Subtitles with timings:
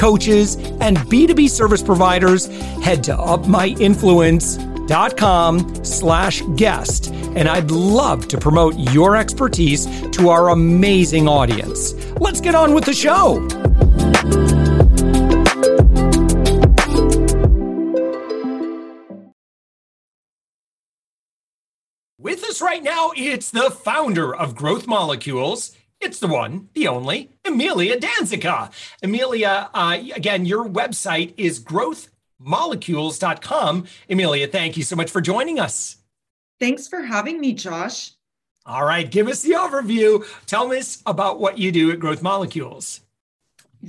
[0.00, 2.46] coaches, and B2B service providers,
[2.82, 7.12] head to upmyinfluence.com slash guest.
[7.36, 11.92] And I'd love to promote your expertise to our amazing audience.
[12.18, 13.46] Let's get on with the show.
[22.18, 25.74] With us right now, it's the founder of Growth Molecules.
[26.00, 28.70] It's the one, the only, Emilia D'Anzica.
[29.02, 33.86] Emilia, uh, again, your website is growthmolecules.com.
[34.08, 35.98] Emilia, thank you so much for joining us.
[36.58, 38.12] Thanks for having me, Josh.
[38.64, 40.24] All right, give us the overview.
[40.46, 43.02] Tell us about what you do at Growth Molecules.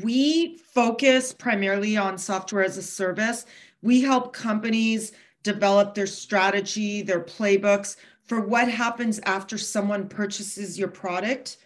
[0.04, 3.46] We focus primarily on software as a service.
[3.82, 10.88] We help companies develop their strategy, their playbooks for what happens after someone purchases your
[10.88, 11.58] product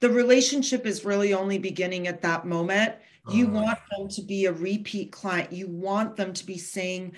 [0.00, 2.94] the relationship is really only beginning at that moment.
[3.30, 5.52] You uh, want them to be a repeat client.
[5.52, 7.12] You want them to be saying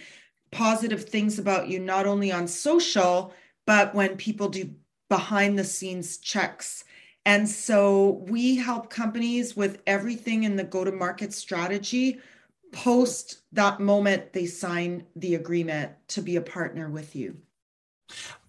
[0.50, 3.32] positive things about you, not only on social,
[3.66, 4.70] but when people do
[5.08, 6.84] behind the scenes checks.
[7.26, 12.20] And so we help companies with everything in the go to market strategy
[12.72, 17.36] post that moment they sign the agreement to be a partner with you.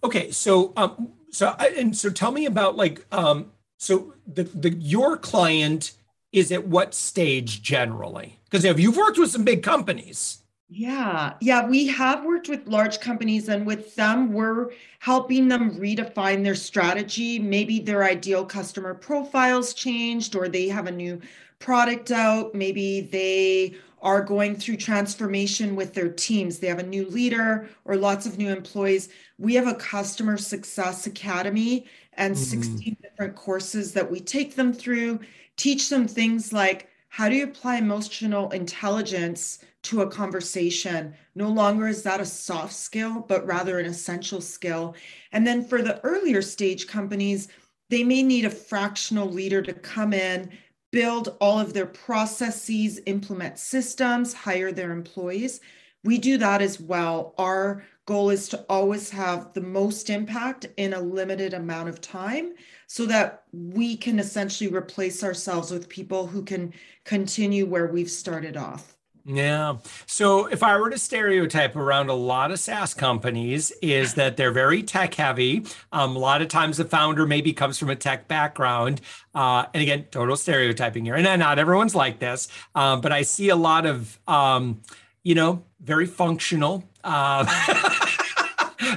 [0.02, 5.16] Okay, so um, so and so tell me about like um, so the, the your
[5.16, 5.94] client
[6.30, 8.38] is at what stage generally?
[8.44, 10.38] Because if you've worked with some big companies.
[10.68, 16.44] Yeah, yeah, we have worked with large companies, and with them, we're helping them redefine
[16.44, 17.40] their strategy.
[17.40, 21.20] Maybe their ideal customer profiles changed, or they have a new
[21.58, 22.54] product out.
[22.54, 26.58] Maybe they are going through transformation with their teams.
[26.58, 29.08] They have a new leader or lots of new employees.
[29.38, 32.62] We have a customer success academy and mm-hmm.
[32.62, 35.20] 16 different courses that we take them through,
[35.56, 41.12] teach them things like how do you apply emotional intelligence to a conversation?
[41.34, 44.94] No longer is that a soft skill, but rather an essential skill.
[45.32, 47.48] And then for the earlier stage companies,
[47.90, 50.50] they may need a fractional leader to come in,
[50.90, 55.60] build all of their processes, implement systems, hire their employees.
[56.04, 57.34] We do that as well.
[57.36, 62.54] Our goal is to always have the most impact in a limited amount of time
[62.86, 66.72] so that we can essentially replace ourselves with people who can
[67.04, 68.96] continue where we've started off.
[69.24, 69.76] Yeah.
[70.06, 74.50] So if I were to stereotype around a lot of SaaS companies, is that they're
[74.50, 75.64] very tech heavy.
[75.92, 79.00] Um, a lot of times the founder maybe comes from a tech background.
[79.32, 81.14] Uh, and again, total stereotyping here.
[81.14, 84.82] And not everyone's like this, um, but I see a lot of, um,
[85.22, 86.84] you know, very functional.
[87.04, 87.44] Uh,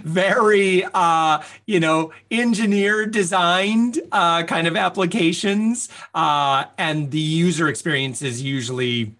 [0.04, 8.22] very uh, you know engineer designed uh, kind of applications uh, and the user experience
[8.22, 9.16] is usually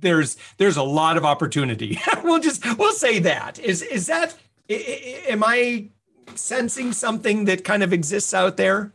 [0.00, 4.34] there's there's a lot of opportunity we'll just we'll say that is is that
[4.68, 5.86] am i
[6.34, 8.92] sensing something that kind of exists out there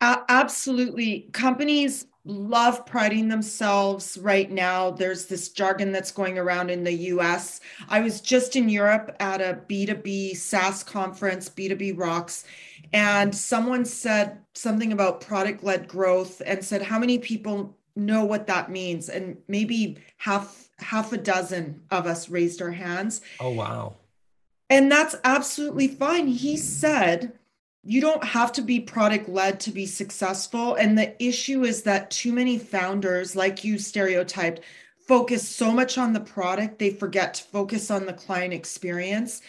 [0.00, 4.90] uh, absolutely companies love priding themselves right now.
[4.90, 7.60] There's this jargon that's going around in the US.
[7.88, 12.44] I was just in Europe at a B2B SaaS conference, B2B Rocks,
[12.92, 18.48] and someone said something about product led growth and said, How many people know what
[18.48, 19.08] that means?
[19.08, 23.20] And maybe half half a dozen of us raised our hands.
[23.40, 23.94] Oh wow.
[24.68, 26.26] And that's absolutely fine.
[26.26, 27.32] He said
[27.86, 30.74] you don't have to be product led to be successful.
[30.74, 34.60] And the issue is that too many founders, like you stereotyped,
[35.06, 39.40] focus so much on the product, they forget to focus on the client experience.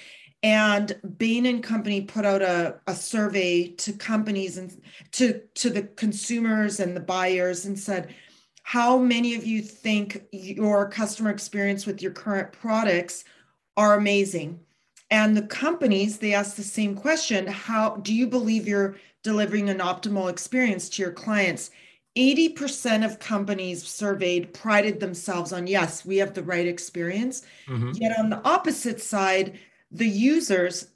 [0.43, 4.71] And Bain and Company put out a, a survey to companies and
[5.13, 8.13] to, to the consumers and the buyers and said,
[8.61, 13.23] how many of you think your customer experience with your current products
[13.77, 14.59] are amazing?
[15.09, 19.79] And the companies, they ask the same question How do you believe you're delivering an
[19.79, 21.71] optimal experience to your clients?
[22.17, 27.43] 80% of companies surveyed prided themselves on, yes, we have the right experience.
[27.67, 27.91] Mm-hmm.
[27.93, 29.59] Yet on the opposite side,
[29.91, 30.87] the users,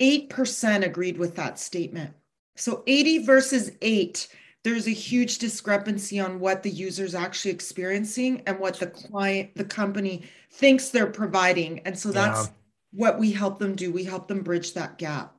[0.00, 2.14] 8% agreed with that statement.
[2.56, 4.28] So 80 versus 8.
[4.62, 9.54] there's a huge discrepancy on what the user is actually experiencing and what the client,
[9.56, 10.22] the company
[10.52, 11.80] thinks they're providing.
[11.80, 12.52] And so that's yeah.
[12.92, 13.92] What we help them do.
[13.92, 15.34] We help them bridge that gap.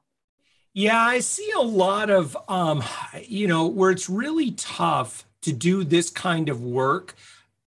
[0.74, 2.83] Yeah, I see a lot of, um,
[3.24, 7.15] you know, where it's really tough to do this kind of work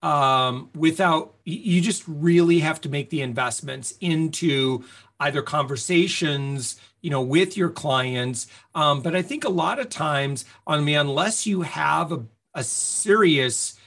[0.02, 4.84] um, without, you just really have to make the investments into
[5.20, 10.44] either conversations you know with your clients um, but i think a lot of times
[10.66, 13.78] i mean unless you have a, a serious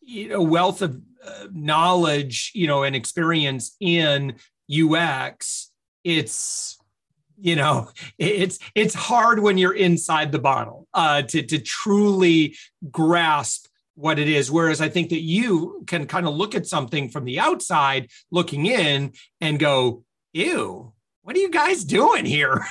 [0.00, 4.34] you know wealth of uh, knowledge you know and experience in
[4.70, 5.70] ux
[6.04, 6.78] it's
[7.38, 12.56] you know it's it's hard when you're inside the bottle uh, to to truly
[12.90, 14.50] grasp what it is.
[14.50, 18.66] Whereas i think that you can kind of look at something from the outside looking
[18.66, 20.92] in and go ew
[21.26, 22.64] what are you guys doing here?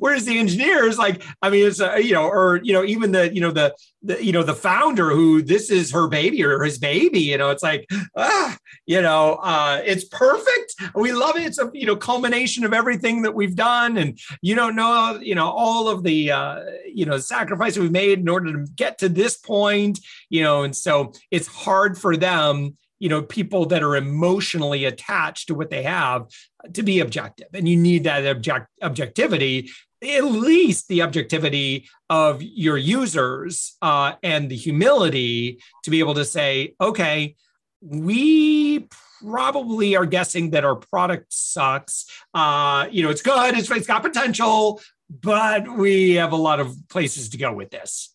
[0.00, 3.32] Whereas the engineers, like, I mean, it's a, you know, or you know, even the
[3.32, 3.72] you know the,
[4.02, 7.50] the you know the founder who this is her baby or his baby, you know,
[7.50, 10.74] it's like, ah, you know, uh, it's perfect.
[10.96, 11.44] We love it.
[11.44, 15.36] It's a you know culmination of everything that we've done, and you don't know, you
[15.36, 16.60] know, all of the uh,
[16.92, 20.74] you know sacrifice we've made in order to get to this point, you know, and
[20.74, 25.82] so it's hard for them you know people that are emotionally attached to what they
[25.82, 26.26] have
[26.72, 27.48] to be objective.
[27.52, 29.68] And you need that object objectivity
[30.02, 36.24] at least the objectivity of your users uh, and the humility to be able to
[36.24, 37.36] say okay
[37.82, 38.88] we
[39.22, 42.06] probably are guessing that our product sucks.
[42.32, 44.80] Uh, you know it's good it's, it's got potential
[45.10, 48.13] but we have a lot of places to go with this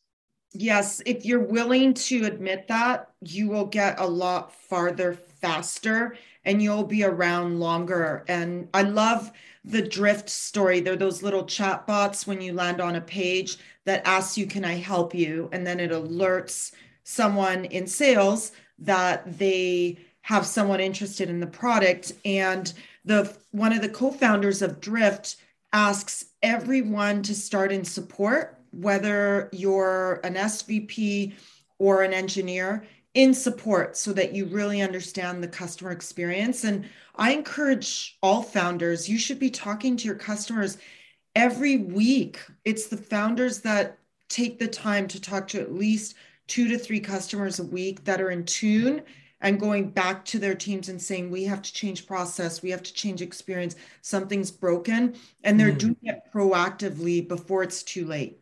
[0.54, 6.62] Yes, if you're willing to admit that, you will get a lot farther faster and
[6.62, 8.24] you'll be around longer.
[8.28, 9.32] And I love
[9.64, 10.80] the drift story.
[10.80, 14.66] They're those little chat bots when you land on a page that asks you, Can
[14.66, 15.50] I help you?
[15.52, 16.72] And then it alerts
[17.04, 22.14] someone in sales that they have someone interested in the product.
[22.26, 22.72] And
[23.06, 25.38] the one of the co-founders of Drift
[25.74, 31.34] asks everyone to start in support whether you're an SVP
[31.78, 32.84] or an engineer,
[33.14, 36.64] in support so that you really understand the customer experience.
[36.64, 36.86] And
[37.16, 40.78] I encourage all founders, you should be talking to your customers
[41.36, 42.40] every week.
[42.66, 43.98] It's the founders that
[44.30, 46.16] take the time to talk to at least
[46.48, 49.02] two to three customers a week that are in tune
[49.42, 52.84] and going back to their teams and saying we have to change process we have
[52.84, 55.78] to change experience something's broken and they're mm.
[55.78, 58.39] doing it proactively before it's too late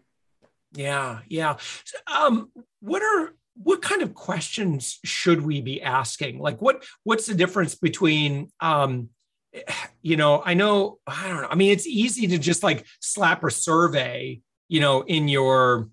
[0.77, 1.57] yeah, yeah.
[2.05, 3.33] Um, what are
[3.63, 6.39] what kind of questions should we be asking?
[6.39, 9.09] Like, what what's the difference between um,
[10.01, 11.47] you know, I know, I don't know.
[11.49, 15.89] I mean, it's easy to just like slap a survey, you know, in your,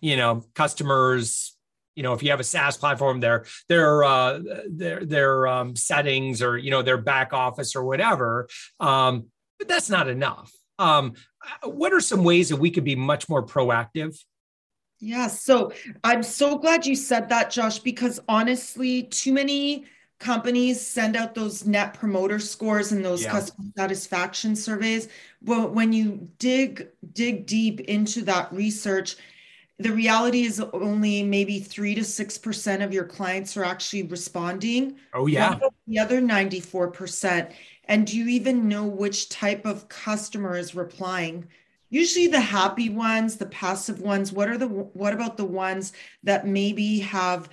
[0.00, 1.56] you know, customers,
[1.94, 6.42] you know, if you have a SaaS platform, their their uh, their their um, settings
[6.42, 8.48] or you know their back office or whatever.
[8.78, 9.28] Um,
[9.58, 10.52] but that's not enough.
[10.78, 11.14] Um,
[11.62, 14.18] what are some ways that we could be much more proactive?
[14.98, 15.72] Yeah, so
[16.04, 19.84] I'm so glad you said that, Josh, because honestly, too many
[20.18, 23.30] companies send out those net promoter scores and those yeah.
[23.30, 25.08] customer satisfaction surveys.
[25.42, 29.16] But when you dig dig deep into that research,
[29.78, 34.96] the reality is only maybe three to six percent of your clients are actually responding.
[35.12, 35.58] Oh yeah.
[35.86, 37.52] The other 94%.
[37.84, 41.46] And do you even know which type of customer is replying?
[41.90, 45.92] Usually the happy ones, the passive ones, what are the what about the ones
[46.24, 47.48] that maybe have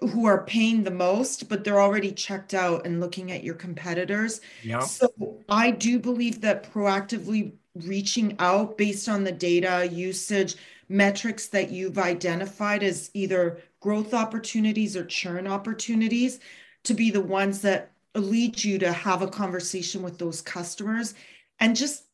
[0.00, 4.40] who are paying the most, but they're already checked out and looking at your competitors.
[4.62, 4.80] Yeah.
[4.80, 10.56] So I do believe that proactively reaching out based on the data usage
[10.88, 16.40] metrics that you've identified as either growth opportunities or churn opportunities
[16.84, 21.14] to be the ones that lead you to have a conversation with those customers
[21.60, 22.04] and just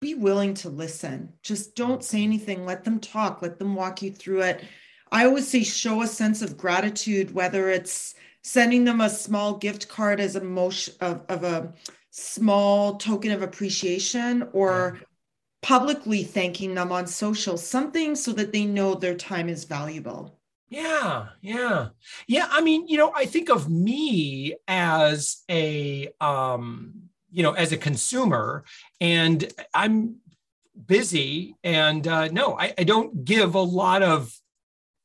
[0.00, 1.32] be willing to listen.
[1.42, 2.64] Just don't say anything.
[2.64, 3.42] Let them talk.
[3.42, 4.64] Let them walk you through it.
[5.10, 9.88] I always say show a sense of gratitude, whether it's sending them a small gift
[9.88, 11.72] card as a motion of, of a
[12.10, 15.04] small token of appreciation or mm-hmm.
[15.64, 20.38] Publicly thanking them on social, something so that they know their time is valuable.
[20.68, 21.88] Yeah, yeah.
[22.26, 27.72] Yeah, I mean, you know, I think of me as a um, you know, as
[27.72, 28.64] a consumer
[29.00, 30.16] and I'm
[30.86, 34.36] busy and uh no, I, I don't give a lot of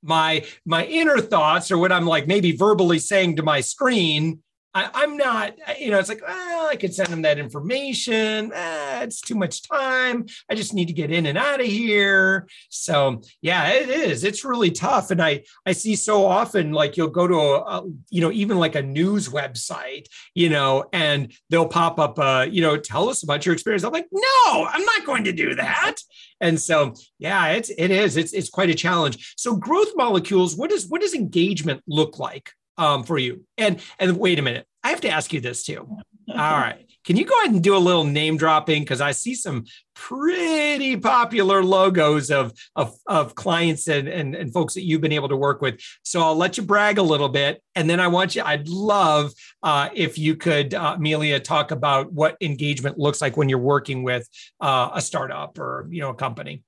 [0.03, 4.41] my my inner thoughts or what I'm like maybe verbally saying to my screen
[4.73, 8.51] I, am not, you know, it's like, ah, I could send them that information.
[8.53, 10.25] Eh, it's too much time.
[10.49, 12.47] I just need to get in and out of here.
[12.69, 14.23] So yeah, it is.
[14.23, 15.11] It's really tough.
[15.11, 18.57] And I I see so often like you'll go to a, a you know even
[18.57, 23.23] like a news website, you know, and they'll pop up, uh, you know, tell us
[23.23, 23.83] about your experience.
[23.83, 25.95] I'm like, no, I'm not going to do that.
[26.39, 28.15] And so yeah, it's it is.
[28.15, 29.33] It's it's quite a challenge.
[29.37, 30.55] So growth molecules.
[30.55, 32.53] What does what does engagement look like?
[32.79, 33.45] um, for you.
[33.57, 35.97] And and wait a minute, I have to ask you this too.
[36.29, 36.85] All right.
[37.05, 38.83] Can you go ahead and do a little name dropping?
[38.83, 44.73] Because I see some pretty popular logos of, of, of clients and, and, and folks
[44.75, 45.79] that you've been able to work with.
[46.03, 47.63] So I'll let you brag a little bit.
[47.73, 49.31] And then I want you, I'd love
[49.63, 54.03] uh, if you could, uh, Amelia, talk about what engagement looks like when you're working
[54.03, 54.27] with
[54.59, 56.63] uh, a startup or, you know, a company.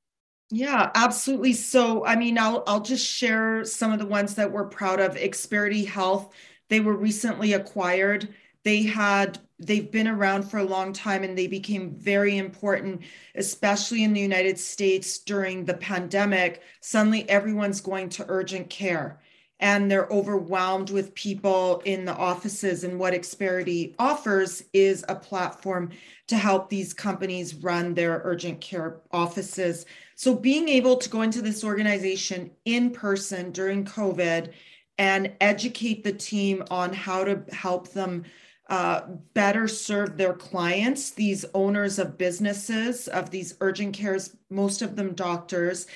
[0.50, 1.54] Yeah, absolutely.
[1.54, 5.16] So, I mean, I'll I'll just share some of the ones that we're proud of.
[5.16, 6.34] Experity Health,
[6.68, 8.28] they were recently acquired.
[8.64, 13.02] They had they've been around for a long time and they became very important,
[13.36, 16.64] especially in the United States during the pandemic.
[16.82, 19.22] Suddenly everyone's going to urgent care
[19.62, 22.84] and they're overwhelmed with people in the offices.
[22.84, 25.92] And what Experity offers is a platform
[26.28, 29.86] to help these companies run their urgent care offices.
[30.16, 34.52] So, being able to go into this organization in person during COVID
[34.98, 38.24] and educate the team on how to help them
[38.72, 39.02] uh,
[39.34, 45.14] better serve their clients, these owners of businesses, of these urgent cares, most of them
[45.14, 45.88] doctors,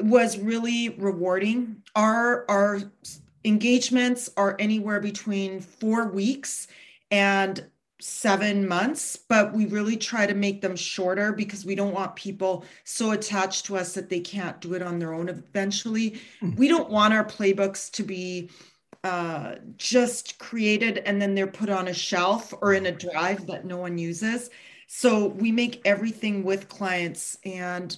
[0.00, 1.82] was really rewarding.
[1.94, 2.80] Our our
[3.44, 6.66] engagements are anywhere between four weeks
[7.10, 7.62] and
[8.00, 12.64] seven months, but we really try to make them shorter because we don't want people
[12.84, 16.12] so attached to us that they can't do it on their own eventually.
[16.42, 16.56] Mm-hmm.
[16.56, 18.50] We don't want our playbooks to be
[19.04, 23.66] uh, just created and then they're put on a shelf or in a drive that
[23.66, 24.50] no one uses.
[24.86, 27.96] So we make everything with clients and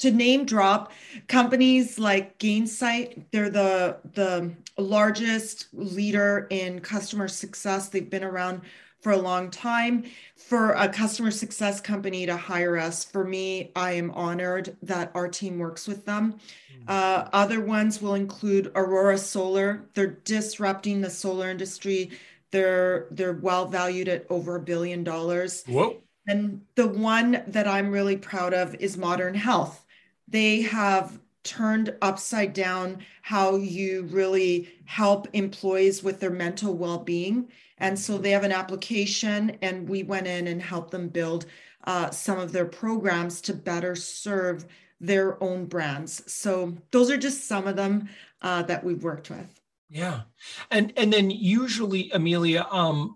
[0.00, 0.92] to name drop
[1.26, 7.88] companies like Gainsight, they're the the largest leader in customer success.
[7.88, 8.62] They've been around
[9.00, 10.04] for a long time.
[10.36, 15.28] For a customer success company to hire us, for me, I am honored that our
[15.28, 16.34] team works with them.
[16.34, 16.84] Mm-hmm.
[16.88, 19.84] Uh, other ones will include Aurora Solar.
[19.94, 22.10] They're disrupting the solar industry.
[22.50, 25.64] They're they're well valued at over a billion dollars.
[25.66, 26.02] Whoa.
[26.26, 29.84] And the one that I'm really proud of is Modern Health
[30.28, 37.48] they have turned upside down how you really help employees with their mental well-being.
[37.78, 41.46] And so they have an application and we went in and helped them build
[41.84, 44.66] uh, some of their programs to better serve
[45.00, 46.30] their own brands.
[46.30, 48.08] So those are just some of them
[48.42, 49.60] uh, that we've worked with.
[49.90, 50.22] Yeah.
[50.70, 53.14] And and then usually amelia um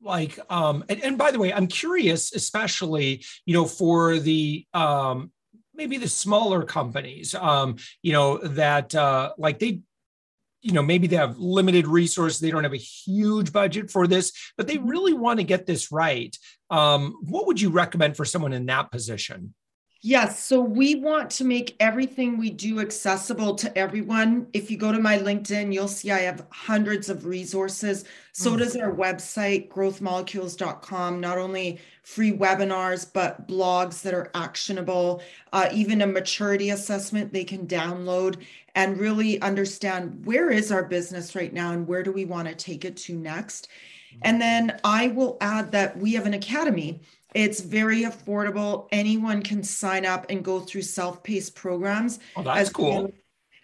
[0.00, 5.30] like um and, and by the way i'm curious especially you know for the um
[5.78, 9.80] maybe the smaller companies, um, you know, that uh, like they
[10.60, 14.32] you know maybe they have limited resources they don't have a huge budget for this
[14.56, 14.88] but they mm-hmm.
[14.88, 16.36] really want to get this right
[16.70, 19.54] um, what would you recommend for someone in that position
[20.08, 20.42] Yes.
[20.42, 24.46] So we want to make everything we do accessible to everyone.
[24.54, 28.06] If you go to my LinkedIn, you'll see I have hundreds of resources.
[28.32, 28.58] So mm.
[28.60, 35.20] does our website, growthmolecules.com, not only free webinars, but blogs that are actionable,
[35.52, 38.42] uh, even a maturity assessment they can download
[38.76, 42.54] and really understand where is our business right now and where do we want to
[42.54, 43.68] take it to next.
[44.22, 47.02] And then I will add that we have an academy
[47.34, 48.88] it's very affordable.
[48.92, 52.18] Anyone can sign up and go through self-paced programs.
[52.36, 53.02] Oh, that's cool.
[53.02, 53.12] Well,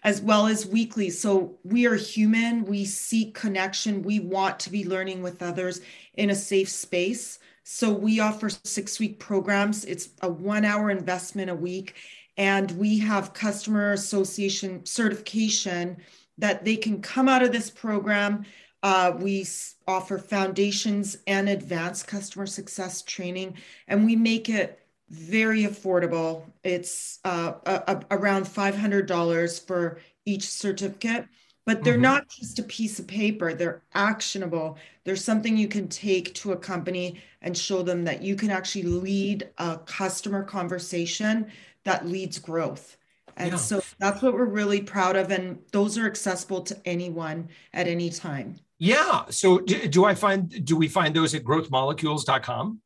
[0.03, 1.09] as well as weekly.
[1.09, 2.63] So we are human.
[2.65, 4.03] We seek connection.
[4.03, 5.81] We want to be learning with others
[6.13, 7.39] in a safe space.
[7.63, 9.83] So we offer six-week programs.
[9.85, 11.95] It's a one-hour investment a week,
[12.37, 15.97] and we have customer association certification
[16.37, 18.45] that they can come out of this program
[18.85, 19.43] uh, we
[19.87, 23.55] offer foundations and advanced customer success training,
[23.87, 26.43] and we make it very affordable.
[26.63, 31.27] It's uh, a, a, around $500 for each certificate,
[31.65, 32.01] but they're mm-hmm.
[32.01, 34.77] not just a piece of paper, they're actionable.
[35.03, 38.83] There's something you can take to a company and show them that you can actually
[38.83, 41.51] lead a customer conversation
[41.83, 42.97] that leads growth.
[43.37, 43.57] And yeah.
[43.57, 45.31] so that's what we're really proud of.
[45.31, 48.55] And those are accessible to anyone at any time.
[48.85, 49.23] Yeah.
[49.31, 52.81] So do, do, I find do we find those at growthmolecules.com?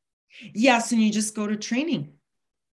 [0.53, 2.13] Yes, and you just go to training.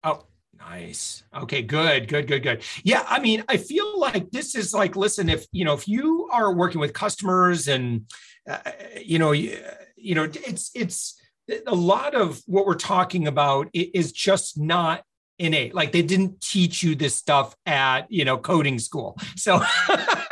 [0.03, 0.25] Oh,
[0.60, 1.24] nice.
[1.34, 2.63] Okay, good, good, good, good.
[2.84, 6.27] Yeah, I mean, I feel like this is like listen, if you know, if you
[6.34, 8.12] are working with customers and
[8.50, 8.58] uh,
[9.01, 9.58] you know, you,
[9.96, 11.18] you know, it's it's
[11.65, 15.03] a lot of what we're talking about is just not
[15.39, 15.74] innate.
[15.74, 19.18] Like they didn't teach you this stuff at, you know, coding school.
[19.36, 19.62] So,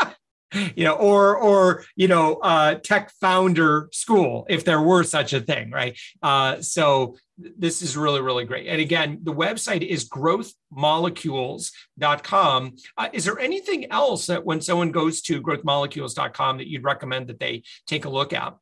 [0.75, 5.39] you know, or, or, you know, uh, tech founder school, if there were such a
[5.39, 5.98] thing, right?
[6.22, 8.67] Uh, so this is really, really great.
[8.67, 12.75] And again, the website is growthmolecules.com.
[12.98, 17.39] Uh, is there anything else that when someone goes to growthmolecules.com that you'd recommend that
[17.39, 18.55] they take a look at?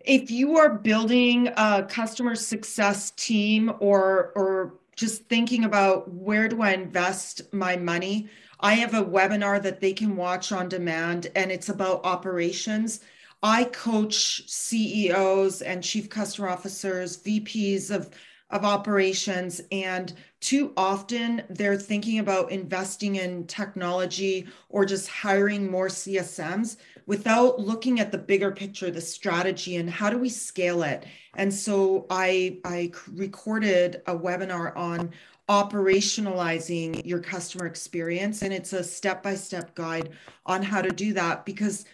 [0.00, 6.62] If you are building a customer success team or, or just thinking about where do
[6.62, 8.28] I invest my money,
[8.60, 13.00] I have a webinar that they can watch on demand, and it's about operations.
[13.42, 18.10] I coach CEOs and chief customer officers, VPs of,
[18.50, 25.88] of operations, and too often they're thinking about investing in technology or just hiring more
[25.88, 31.06] CSMs without looking at the bigger picture, the strategy, and how do we scale it.
[31.34, 35.12] And so I, I recorded a webinar on
[35.48, 38.42] operationalizing your customer experience.
[38.42, 40.10] And it's a step by step guide
[40.46, 41.84] on how to do that because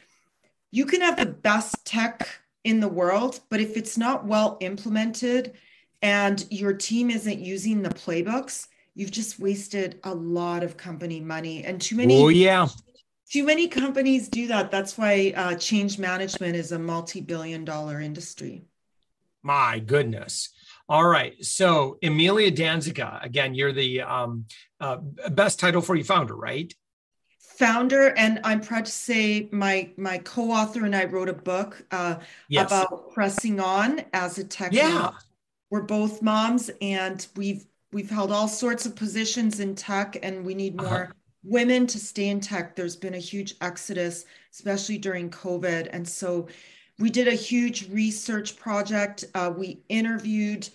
[0.70, 2.28] you can have the best tech
[2.64, 5.52] in the world, but if it's not well implemented
[6.02, 11.64] and your team isn't using the playbooks, you've just wasted a lot of company money
[11.64, 12.22] and too many.
[12.22, 12.66] Oh, yeah.
[13.30, 14.70] Too many companies do that.
[14.70, 18.64] That's why uh, change management is a multi billion dollar industry.
[19.44, 20.48] My goodness.
[20.88, 21.42] All right.
[21.44, 24.46] So, Emilia D'Anzica, again, you're the um,
[24.80, 24.96] uh,
[25.30, 26.74] best title for you founder, right?
[27.56, 32.16] founder and i'm proud to say my my co-author and i wrote a book uh,
[32.48, 32.66] yes.
[32.66, 35.14] about pressing on as a tech yeah mom.
[35.70, 40.52] we're both moms and we've we've held all sorts of positions in tech and we
[40.52, 41.12] need more uh-huh.
[41.44, 46.48] women to stay in tech there's been a huge exodus especially during covid and so
[46.98, 49.24] we did a huge research project.
[49.34, 50.68] Uh, we interviewed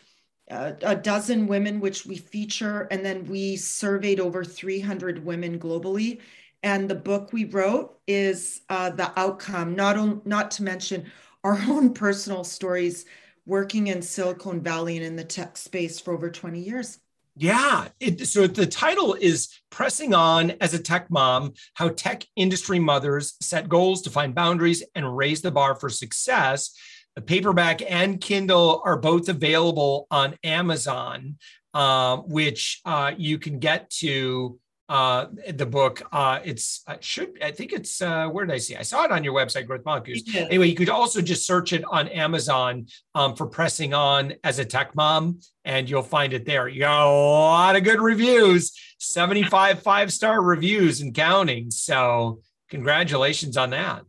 [0.52, 6.20] uh, a dozen women which we feature and then we surveyed over 300 women globally.
[6.64, 9.76] And the book we wrote is uh, the outcome.
[9.76, 11.10] Not on, not to mention
[11.44, 13.06] our own personal stories
[13.46, 17.00] working in silicon valley and in the tech space for over 20 years
[17.40, 22.80] yeah it, so the title is pressing on as a tech mom how tech industry
[22.80, 26.72] mothers set goals to find boundaries and raise the bar for success.
[27.16, 31.38] The paperback and kindle are both available on amazon
[31.74, 36.02] uh, which uh, you can get to uh, the book.
[36.12, 38.76] Uh, it's uh, should I think it's uh, where did I see?
[38.76, 40.24] I saw it on your website, Growth Molecules.
[40.26, 40.42] Yeah.
[40.42, 44.66] Anyway, you could also just search it on Amazon um, for pressing on as a
[44.66, 46.68] tech mom, and you'll find it there.
[46.68, 51.70] You got a lot of good reviews, 75 five star reviews and counting.
[51.70, 54.02] So congratulations on that.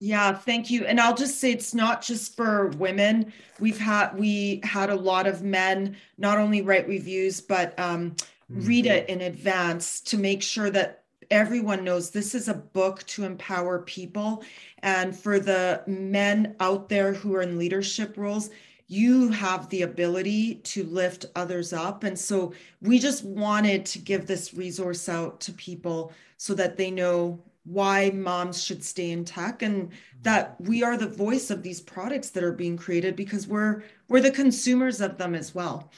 [0.00, 0.84] Yeah, thank you.
[0.84, 3.32] And I'll just say it's not just for women.
[3.60, 8.16] We've had we had a lot of men not only write reviews, but um,
[8.54, 8.94] read mm-hmm.
[8.94, 13.80] it in advance to make sure that everyone knows this is a book to empower
[13.80, 14.44] people.
[14.80, 18.50] And for the men out there who are in leadership roles,
[18.88, 22.04] you have the ability to lift others up.
[22.04, 26.90] And so we just wanted to give this resource out to people so that they
[26.90, 29.90] know why moms should stay in tech and
[30.22, 34.20] that we are the voice of these products that are being created because we're we're
[34.20, 35.90] the consumers of them as well.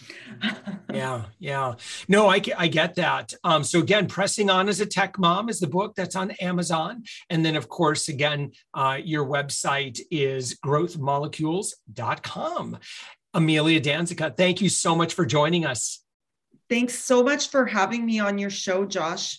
[0.92, 1.74] Yeah yeah.
[2.06, 3.32] No I, I get that.
[3.42, 7.04] Um, so again pressing on as a tech mom is the book that's on amazon.
[7.30, 12.78] And then of course again uh, your website is growthmolecules.com
[13.32, 16.00] amelia d'anzica thank you so much for joining us.
[16.70, 19.38] Thanks so much for having me on your show josh